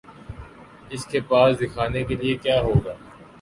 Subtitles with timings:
[0.91, 2.93] اس کے پاس دکھانے کے لیے کیا ہو گا؟